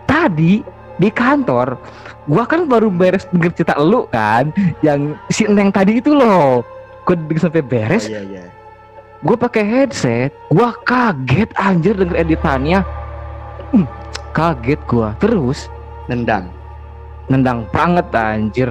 tadi 0.05 0.61
di 0.99 1.09
kantor 1.09 1.79
gua 2.27 2.43
kan 2.43 2.67
baru 2.67 2.91
beres 2.91 3.23
denger 3.31 3.55
cerita 3.55 3.79
lu 3.79 4.03
kan 4.11 4.51
yang 4.83 5.15
si 5.31 5.47
Neng 5.47 5.71
tadi 5.71 5.97
itu 5.97 6.11
loh. 6.13 6.61
Gua 7.07 7.15
denger 7.17 7.49
sampai 7.49 7.63
Oh 7.63 7.69
beres, 7.69 8.05
iya 8.05 8.21
iya. 8.21 8.45
gua 9.25 9.33
pakai 9.39 9.65
headset, 9.65 10.29
gua 10.53 10.73
kaget 10.85 11.49
anjir 11.57 11.97
denger 11.97 12.17
editannya. 12.17 12.85
Hmm, 13.73 13.85
kaget 14.33 14.77
gua. 14.85 15.13
Terus 15.17 15.69
Nendang. 16.09 16.49
nendang 17.29 17.69
banget 17.69 18.09
anjir. 18.13 18.69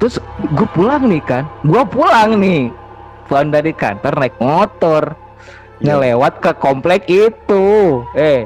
Terus 0.00 0.16
gue 0.56 0.68
pulang 0.72 1.04
nih 1.04 1.20
kan, 1.20 1.44
gua 1.60 1.84
pulang 1.84 2.40
nih. 2.40 2.72
Pulang 3.28 3.52
dari 3.52 3.70
kantor 3.76 4.16
naik 4.16 4.36
motor, 4.40 5.12
Iya. 5.80 5.96
ngelewat 5.96 6.40
ke 6.40 6.52
komplek 6.56 7.04
itu. 7.08 7.64
Eh, 8.12 8.44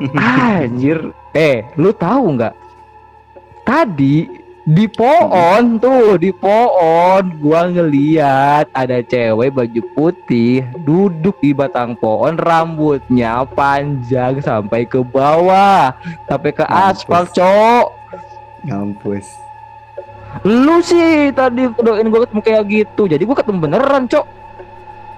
Anjir, 0.58 1.10
eh, 1.32 1.66
lu 1.74 1.90
tahu 1.90 2.38
nggak? 2.38 2.54
Tadi 3.62 4.26
di 4.62 4.86
pohon 4.86 5.78
tuh, 5.78 6.18
di 6.18 6.30
pohon 6.30 7.34
gua 7.38 7.66
ngeliat 7.66 8.70
ada 8.70 9.02
cewek 9.02 9.54
baju 9.54 9.82
putih 9.94 10.62
duduk 10.82 11.38
di 11.38 11.50
batang 11.50 11.94
pohon, 11.94 12.38
rambutnya 12.38 13.42
panjang 13.46 14.38
sampai 14.38 14.86
ke 14.86 15.02
bawah, 15.02 15.94
sampai 16.26 16.50
ke 16.54 16.62
Mampus. 16.62 17.06
aspal, 17.06 17.24
cok. 17.30 17.86
Ngampus. 18.66 19.49
Lu 20.46 20.78
sih 20.80 21.34
tadi 21.34 21.68
doain 21.82 22.08
gua 22.08 22.24
ketemu 22.24 22.42
kayak 22.42 22.64
gitu, 22.70 23.02
jadi 23.10 23.22
gua 23.22 23.36
ketemu 23.38 23.58
beneran, 23.66 24.04
cok. 24.08 24.26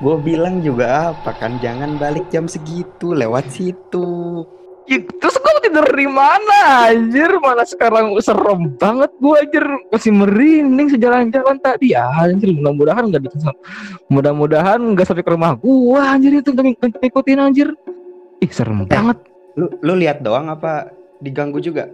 Gue 0.02 0.18
bilang 0.18 0.58
juga 0.66 1.14
apa 1.14 1.30
kan 1.38 1.62
jangan 1.62 1.94
balik 1.94 2.26
jam 2.34 2.50
segitu 2.50 3.14
lewat 3.14 3.46
situ. 3.54 4.42
Ya, 4.90 4.98
terus 4.98 5.38
gue 5.38 5.54
tidur 5.62 5.86
di 5.94 6.10
mana 6.10 6.90
anjir 6.90 7.30
mana 7.38 7.62
sekarang 7.62 8.18
serem 8.18 8.74
banget 8.82 9.14
gue 9.22 9.34
anjir 9.38 9.64
masih 9.94 10.10
merinding 10.10 10.90
sejalan-jalan 10.90 11.54
tadi 11.62 11.94
ya 11.94 12.10
anjir 12.18 12.50
mudah-mudahan 12.50 13.14
nggak 13.14 13.22
di 13.22 13.30
mudah-mudahan 14.10 14.82
nggak 14.82 15.06
sampai 15.06 15.22
ke 15.22 15.30
rumah 15.30 15.54
gua 15.62 16.18
anjir 16.18 16.34
itu 16.34 16.50
ngikutin 16.50 17.38
anjir 17.38 17.70
ih 18.42 18.50
serem 18.50 18.82
banget 18.90 19.22
Lu 19.54 19.68
lu 19.84 19.92
lihat 20.00 20.24
doang 20.24 20.48
apa 20.48 20.88
diganggu 21.20 21.60
juga? 21.60 21.88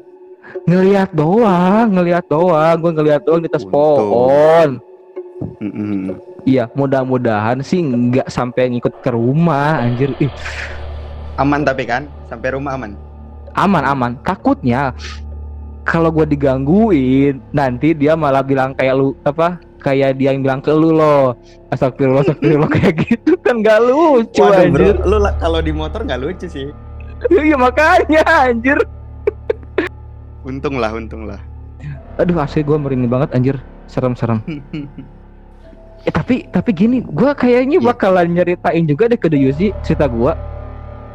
Ngelihat 0.65 1.11
doang 1.13 1.89
ngelihat 1.93 2.25
doang 2.29 2.77
gue 2.79 2.93
ngelihat 2.93 3.23
doang 3.25 3.41
di 3.41 3.49
atas 3.49 3.65
pohon. 3.65 4.81
Iya 6.43 6.67
mudah-mudahan 6.73 7.61
sih 7.61 7.83
nggak 7.83 8.29
sampai 8.29 8.73
ngikut 8.73 9.05
ke 9.05 9.11
rumah 9.13 9.85
anjir. 9.85 10.13
Ih. 10.19 10.33
Aman 11.39 11.63
tapi 11.63 11.87
kan? 11.87 12.09
Sampai 12.27 12.55
rumah 12.55 12.75
aman. 12.75 12.93
aman 13.55 13.85
aman. 13.85 14.13
Takutnya 14.23 14.95
kalau 15.83 16.13
gue 16.13 16.29
digangguin 16.29 17.41
nanti 17.51 17.97
dia 17.97 18.13
malah 18.15 18.45
bilang 18.45 18.77
kayak 18.77 18.95
lu 18.95 19.17
apa 19.25 19.57
kayak 19.79 20.19
dia 20.19 20.35
yang 20.35 20.43
bilang 20.43 20.61
ke 20.61 20.71
lu 20.71 20.95
loh. 20.95 21.35
Astagfirullah 21.71 22.23
astagfirullah 22.27 22.71
kayak 22.77 22.95
gitu 23.09 23.35
kan 23.41 23.63
gak 23.63 23.79
lucu 23.83 24.43
Waduh 24.43 24.69
bro, 24.69 24.85
anjir 24.85 24.97
lu 25.07 25.17
la- 25.19 25.37
kalau 25.39 25.61
di 25.63 25.73
motor 25.73 26.03
nggak 26.05 26.21
lucu 26.23 26.47
sih. 26.47 26.69
iya 27.35 27.59
makanya 27.59 28.23
anjir 28.47 28.79
Untung 30.49 30.81
lah, 30.81 30.97
untung 30.97 31.29
lah. 31.29 31.41
aduh 32.19 32.41
asli 32.43 32.65
gue 32.65 32.75
merinding 32.75 33.07
banget 33.07 33.31
anjir 33.31 33.57
serem-serem 33.87 34.43
eh 36.07 36.11
tapi 36.11 36.49
tapi 36.51 36.71
gini 36.73 36.99
gue 36.99 37.31
kayaknya 37.37 37.79
Iya. 37.79 37.87
bakalan 37.95 38.35
nyeritain 38.35 38.85
juga 38.89 39.07
deh 39.07 39.15
ke 39.15 39.31
Yusi 39.31 39.71
cerita 39.85 40.11
gue 40.11 40.33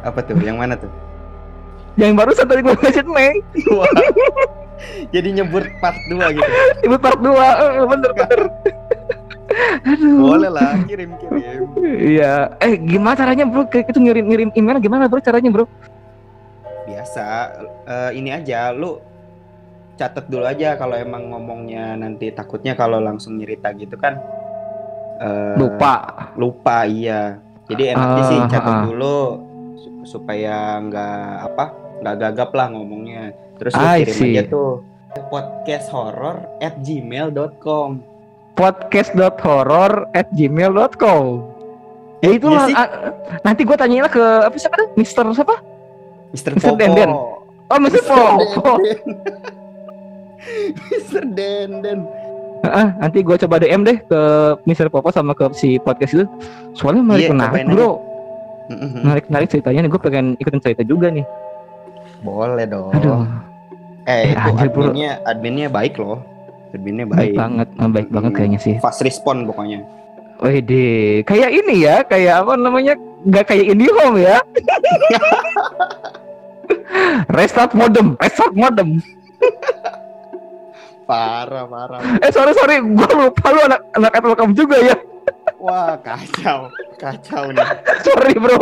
Apa 0.00 0.20
tuh? 0.22 0.36
Yang 0.40 0.56
mana 0.56 0.74
tuh? 0.78 0.88
yang 1.94 2.16
baru 2.16 2.32
gue 2.34 2.74
ngasih 2.74 3.04
Meng 3.06 3.38
Wah. 3.70 3.86
Jadi 5.14 5.28
nyebut 5.30 5.62
part 5.78 5.94
2 6.10 6.34
gitu. 6.34 6.50
ibu 6.82 6.96
part 6.98 7.18
2 7.22 7.30
bener 7.86 8.10
bener 8.12 8.40
aduh 9.86 10.14
Boleh 10.18 10.50
lah, 10.50 10.74
kirim 10.88 11.14
kirim. 11.20 11.60
iya 12.00 12.50
eh 12.58 12.74
gimana 12.74 13.14
caranya 13.14 13.44
bro 13.46 13.68
kayak 13.70 13.92
itu 13.92 14.00
ngirim 14.02 14.24
ngirim 14.26 14.50
email 14.56 14.80
gimana 14.80 15.04
bro 15.06 15.20
caranya 15.20 15.52
bro 15.52 15.66
Biasa, 16.84 17.24
eh, 17.86 18.10
ini 18.18 18.28
aja 18.28 18.68
lu 18.74 19.00
catat 19.94 20.26
dulu 20.26 20.42
aja 20.42 20.74
kalau 20.74 20.94
emang 20.94 21.28
ngomongnya 21.28 21.94
nanti 21.94 22.30
takutnya 22.30 22.72
kalau 22.72 22.98
langsung 22.98 23.36
nyerita 23.36 23.70
gitu 23.72 23.94
kan 23.94 24.18
eh, 25.18 25.54
lupa 25.54 25.94
lupa 26.34 26.84
iya. 26.84 27.38
Jadi 27.64 27.82
enaknya 27.90 28.22
sih 28.24 28.38
Ah, 28.38 28.46
catat 28.46 28.74
ah. 28.74 28.82
dulu 28.84 29.16
su- 29.74 30.04
supaya 30.04 30.56
nggak 30.78 31.18
apa 31.44 31.64
nggak 31.98 32.16
gagap 32.18 32.50
lah 32.52 32.66
ngomongnya. 32.68 33.32
Terus 33.56 33.72
lu 33.72 33.84
kirim 34.02 34.14
see. 34.14 34.32
aja 34.34 34.42
tuh 34.46 34.72
podcast 35.30 35.86
horror 35.88 36.42
at 36.58 36.74
gmail.com 36.78 38.02
podcast.horror 38.54 40.10
at 40.10 40.26
gmail.com 40.30 41.24
ya 42.18 42.30
itu 42.30 42.46
Iya 42.46 42.54
lah 42.54 42.66
sih. 42.66 42.74
ah, 42.74 42.88
nanti 43.40 43.62
gue 43.62 43.74
tanyain 43.74 44.00
lah 44.00 44.08
ke 44.08 44.22
apa 44.42 44.54
siapa 44.54 44.74
tuh 44.76 44.88
Mister 44.94 45.24
siapa 45.30 45.54
Mister. 46.30 46.50
Popo 46.52 46.74
Denden. 46.74 47.10
oh 47.10 47.78
Mister 47.78 48.02
Mr. 48.02 48.14
Po 48.54 48.74
Denden. 48.76 48.98
Mister 50.86 51.22
Denden 51.24 52.04
Ah, 52.62 52.96
nanti 52.98 53.20
gue 53.20 53.36
coba 53.36 53.56
DM 53.56 53.82
deh 53.82 54.00
ke 54.00 54.20
Mister 54.64 54.88
Popo 54.88 55.08
sama 55.08 55.32
ke 55.32 55.52
si 55.52 55.76
podcast 55.76 56.14
itu 56.14 56.24
soalnya 56.72 57.04
menarik 57.04 57.22
Iya, 57.22 57.32
menarik 57.34 57.64
bro 57.68 57.90
menarik 58.96 59.24
menarik 59.28 59.48
ceritanya 59.50 59.80
nih 59.80 59.90
gue 59.90 60.00
pengen 60.00 60.26
ikutin 60.34 60.60
cerita 60.62 60.82
juga 60.82 61.08
nih 61.08 61.24
Boleh 62.20 62.64
dong. 62.64 62.88
aduh 62.90 63.24
Eh, 64.04 64.20
Eh, 64.22 64.24
itu 64.30 64.48
anjir, 64.50 64.68
bro. 64.68 64.80
adminnya 64.84 65.10
adminnya 65.24 65.68
baik 65.68 65.96
loh. 65.96 66.20
Adminnya 66.70 67.04
baik 67.06 67.32
baik. 67.32 67.34
banget 67.34 67.68
baik 67.72 68.08
banget 68.10 68.30
Mm, 68.30 68.36
kayaknya 68.36 68.60
sih 68.60 68.74
Fast 68.78 69.00
respon 69.00 69.44
pokoknya. 69.44 69.80
Wede, 70.36 70.88
kayak 71.22 71.50
ini 71.54 71.84
ya, 71.84 72.02
kayak 72.02 72.42
apa 72.42 72.52
namanya? 72.54 72.92
Nggak 73.22 73.44
kayak 73.46 73.64
IndiHome 73.66 74.18
ya. 74.18 74.36
restart 77.30 77.72
modem, 77.72 78.16
restart 78.18 78.52
modem. 78.52 79.00
Parah, 81.04 81.64
parah. 81.68 82.00
Eh 82.24 82.30
sorry 82.32 82.52
sorry, 82.56 82.80
gue 82.80 83.10
lupa 83.12 83.46
lu 83.52 83.60
anak 83.68 83.80
anak 83.92 84.10
Telkom 84.12 84.52
juga 84.56 84.76
ya. 84.80 84.96
Wah, 85.60 85.96
kacau. 86.00 86.68
Kacau 86.96 87.52
nih. 87.52 87.64
sorry 88.06 88.34
bro, 88.36 88.60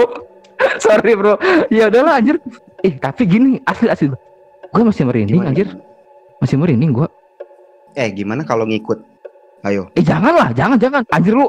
sorry 0.78 1.12
bro. 1.14 1.34
Ya 1.70 1.86
udahlah 1.90 2.18
anjir. 2.18 2.36
Eh 2.82 2.98
tapi 2.98 3.26
gini, 3.26 3.62
asli 3.62 3.86
asli. 3.86 4.10
Gue 4.72 4.82
masih 4.82 5.06
merinding 5.06 5.38
Gimana? 5.38 5.50
anjir, 5.54 5.68
masih 6.42 6.56
merinding 6.58 6.90
gue. 6.90 7.06
Eh, 7.94 8.08
gimana 8.10 8.42
kalau 8.42 8.64
ngikut? 8.66 8.98
Ayo. 9.62 9.86
Eh 9.94 10.02
janganlah, 10.02 10.50
jangan 10.56 10.78
jangan. 10.80 11.02
Anjir 11.12 11.34
lu. 11.38 11.46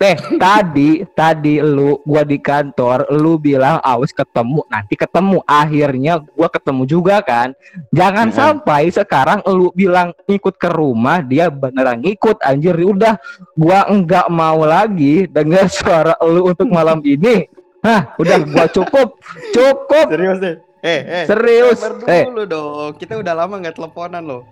Teh, 0.00 0.18
tadi 0.40 1.06
tadi 1.14 1.62
lu 1.62 2.00
gua 2.02 2.26
di 2.26 2.38
kantor, 2.40 3.06
lu 3.14 3.38
bilang 3.38 3.78
awas 3.80 4.10
ketemu, 4.10 4.66
nanti 4.66 4.98
ketemu. 4.98 5.38
Akhirnya 5.46 6.18
gua 6.34 6.48
ketemu 6.50 6.82
juga 6.88 7.22
kan. 7.22 7.54
Jangan 7.94 8.32
Mm-mm. 8.32 8.38
sampai 8.38 8.90
sekarang 8.90 9.40
lu 9.46 9.70
bilang 9.70 10.10
ikut 10.26 10.58
ke 10.58 10.68
rumah, 10.72 11.22
dia 11.22 11.52
beneran 11.52 12.02
ngikut 12.02 12.42
anjir. 12.42 12.74
Udah, 12.74 13.14
gua 13.54 13.86
enggak 13.86 14.26
mau 14.26 14.66
lagi 14.66 15.30
dengar 15.30 15.70
suara 15.76 16.18
lu 16.24 16.50
untuk 16.50 16.66
malam 16.66 16.98
ini. 17.06 17.46
Hah, 17.82 18.14
udah 18.18 18.38
gua 18.46 18.66
cukup. 18.70 19.18
Cukup. 19.54 20.06
Serius 20.10 20.38
deh. 20.42 20.56
Eh, 20.82 21.00
eh. 21.06 21.24
Serius. 21.30 21.78
Eh, 22.10 22.26
dulu 22.26 22.42
dong. 22.42 22.90
Kita 22.98 23.14
udah 23.14 23.34
lama 23.38 23.54
nggak 23.62 23.78
teleponan 23.78 24.22
loh. 24.26 24.42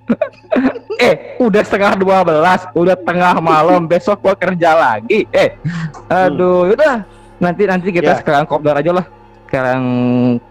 eh, 1.03 1.35
udah 1.43 1.63
setengah 1.67 1.99
dua 1.99 2.23
belas, 2.23 2.71
udah 2.71 2.95
tengah 2.95 3.43
malam, 3.43 3.91
besok 3.91 4.23
gua 4.23 4.39
kerja 4.39 4.79
lagi. 4.79 5.27
Eh, 5.35 5.59
aduh, 6.07 6.71
udah. 6.71 7.03
Nanti 7.43 7.67
nanti 7.67 7.91
kita 7.91 8.15
Ya. 8.15 8.19
sekarang 8.23 8.47
kopdar 8.47 8.79
aja 8.79 8.95
lah. 8.95 9.07
Sekarang 9.51 9.83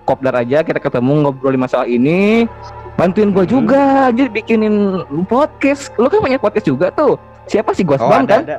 kopdar 0.03 0.35
aja, 0.35 0.67
kita 0.67 0.83
ketemu 0.83 1.23
ngobrolin 1.23 1.63
masalah 1.63 1.87
ini. 1.87 2.43
Bantuin 2.99 3.31
gua 3.31 3.47
Hmm. 3.47 3.53
juga, 3.55 3.83
jadi 4.11 4.27
bikinin 4.27 4.75
podcast. 5.23 5.95
Lu 5.95 6.11
kan 6.11 6.19
punya 6.19 6.35
podcast 6.35 6.67
juga 6.67 6.91
tuh. 6.91 7.15
Siapa 7.47 7.71
sih 7.71 7.87
Gosbam 7.87 8.27
ada, 8.27 8.35
kan? 8.35 8.43
ada. 8.43 8.57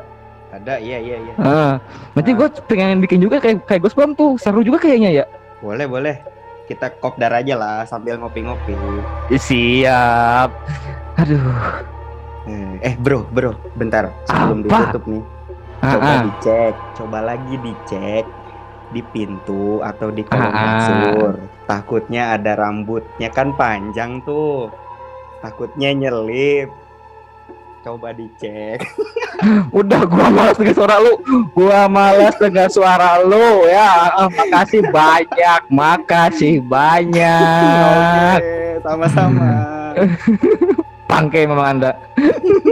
Ada, 0.51 0.75
iya, 0.81 0.99
iya, 0.99 1.17
iya. 1.21 1.35
Ah, 1.39 1.73
nanti 2.11 2.35
gue 2.35 2.49
pengen 2.67 2.99
bikin 2.99 3.23
juga 3.23 3.39
kayak 3.39 3.63
kayak 3.69 3.87
Gosbam 3.87 4.19
tuh. 4.19 4.35
Seru 4.35 4.67
juga 4.67 4.83
kayaknya 4.83 5.23
ya. 5.23 5.25
Boleh, 5.63 5.87
boleh. 5.87 6.17
Kita 6.71 6.87
kopdar 7.03 7.35
aja 7.35 7.59
lah 7.59 7.83
sambil 7.83 8.15
ngopi-ngopi. 8.23 8.79
Siap. 9.35 10.55
Aduh. 11.19 11.43
Eh, 12.47 12.79
eh, 12.87 12.95
bro, 12.95 13.27
bro, 13.35 13.59
bentar. 13.75 14.15
Sebelum 14.31 14.63
Apa? 14.63 14.95
ditutup 14.95 15.05
nih. 15.11 15.25
Ah, 15.83 15.91
Coba 15.99 16.07
ah. 16.07 16.21
dicek, 16.23 16.75
coba 16.95 17.19
lagi 17.27 17.55
dicek 17.59 18.25
di 18.95 19.03
pintu 19.03 19.83
atau 19.83 20.15
di 20.15 20.23
kolong 20.23 20.47
Ah, 20.47 20.55
ah. 20.55 20.63
kasur. 20.79 21.33
Takutnya 21.67 22.39
ada 22.39 22.55
rambutnya 22.55 23.29
kan 23.35 23.51
panjang 23.59 24.23
tuh. 24.23 24.71
Takutnya 25.43 25.91
nyelip. 25.91 26.71
Coba 27.81 28.13
dicek. 28.13 28.85
Udah 29.81 30.05
gua 30.05 30.29
malas 30.29 30.57
dengar 30.61 30.77
suara 30.77 30.97
lu. 31.01 31.17
Gua 31.57 31.89
malas 31.89 32.37
dengar 32.37 32.69
suara 32.69 33.25
lu 33.25 33.65
ya. 33.65 34.13
Ah, 34.21 34.29
makasih 34.29 34.85
banyak, 34.93 35.61
makasih 35.73 36.61
banyak. 36.61 38.37
Oke, 38.37 38.85
sama-sama. 38.85 39.53
Bangke 41.11 41.49
memang 41.49 41.67
Anda. 41.77 41.93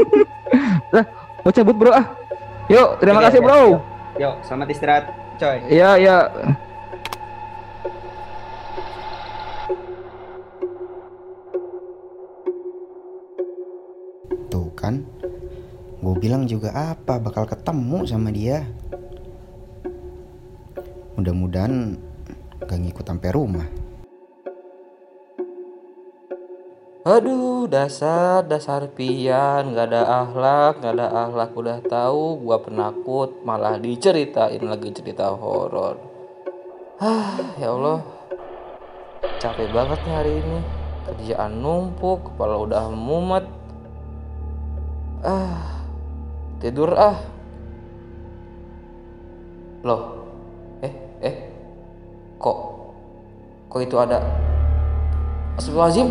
Lah, 0.95 1.05
mau 1.41 1.53
cabut 1.53 1.77
bro 1.77 1.93
ah. 1.97 2.07
Yuk, 2.69 3.01
terima 3.01 3.25
Oke, 3.25 3.27
kasih 3.33 3.41
oke, 3.41 3.47
bro. 3.49 3.61
Yuk, 3.65 3.81
yuk, 4.21 4.35
selamat 4.45 4.69
istirahat, 4.77 5.05
coy. 5.41 5.57
Iya, 5.73 5.91
iya. 5.97 6.17
Gue 16.09 16.25
bilang 16.25 16.49
juga 16.49 16.73
apa 16.73 17.21
bakal 17.21 17.45
ketemu 17.45 18.09
sama 18.09 18.33
dia. 18.33 18.65
Mudah-mudahan 21.21 22.01
gak 22.65 22.81
ngikut 22.81 23.05
sampai 23.05 23.29
rumah. 23.37 23.69
Aduh, 27.05 27.69
dasar, 27.69 28.45
dasar 28.49 28.89
pian, 28.93 29.73
nggak 29.73 29.87
ada 29.93 30.03
akhlak, 30.25 30.81
nggak 30.81 30.95
ada 30.97 31.09
akhlak. 31.29 31.51
Udah 31.57 31.79
tahu, 31.85 32.37
gua 32.41 32.61
penakut, 32.61 33.45
malah 33.49 33.81
diceritain 33.81 34.61
lagi 34.61 34.93
cerita 34.93 35.33
horor. 35.33 35.97
Ah, 37.01 37.37
ya 37.57 37.73
Allah, 37.73 38.05
capek 39.41 39.73
banget 39.73 39.99
nih 40.05 40.15
hari 40.21 40.33
ini. 40.41 40.59
Kerjaan 41.09 41.53
numpuk, 41.65 42.29
kepala 42.29 42.61
udah 42.61 42.93
mumet. 42.93 43.49
Ah, 45.25 45.78
tidur 46.59 46.95
ah. 46.95 47.17
Loh. 49.87 50.27
Eh, 50.83 50.93
eh. 51.23 51.35
Kok 52.39 52.59
kok 53.69 53.81
itu 53.83 53.97
ada 53.99 54.19
Astagfirullahaladzim. 55.59 56.09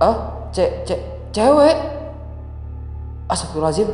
Ah, 0.00 0.16
ce, 0.48 0.64
ce, 0.88 0.96
cewek. 1.32 1.76
Astagfirullahaladzim. 3.28 3.88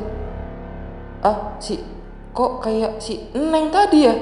Ah, 1.26 1.58
si 1.58 1.82
kok 2.30 2.62
kayak 2.62 3.02
si 3.02 3.18
Neng 3.34 3.74
tadi 3.74 4.06
ya? 4.06 4.14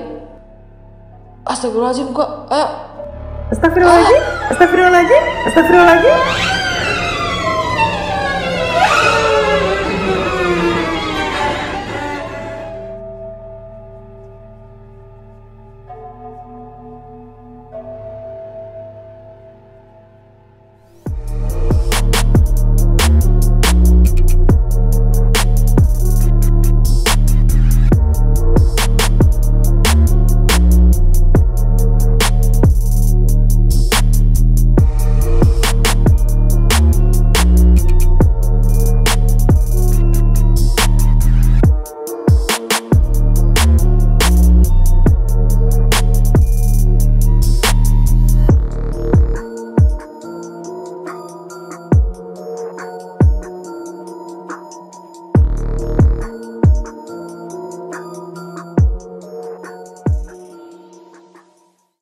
Astagfirullahaladzim 1.45 2.17
kok 2.17 2.31
ah 2.49 2.87
Astagfirullahaladzim, 3.47 4.23
astagfirullahaladzim, 4.51 5.23
astagfirullahaladzim. 5.47 6.66